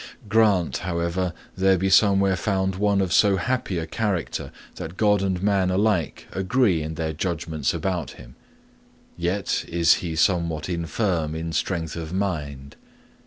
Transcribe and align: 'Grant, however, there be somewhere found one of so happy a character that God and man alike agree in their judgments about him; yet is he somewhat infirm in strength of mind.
'Grant, 0.27 0.77
however, 0.77 1.31
there 1.55 1.77
be 1.77 1.87
somewhere 1.91 2.35
found 2.35 2.73
one 2.77 3.01
of 3.01 3.13
so 3.13 3.35
happy 3.37 3.77
a 3.77 3.85
character 3.85 4.51
that 4.77 4.97
God 4.97 5.21
and 5.21 5.43
man 5.43 5.69
alike 5.69 6.27
agree 6.31 6.81
in 6.81 6.95
their 6.95 7.13
judgments 7.13 7.71
about 7.71 8.13
him; 8.13 8.33
yet 9.15 9.63
is 9.67 9.93
he 10.01 10.15
somewhat 10.15 10.67
infirm 10.69 11.35
in 11.35 11.53
strength 11.53 11.95
of 11.95 12.13
mind. 12.13 12.77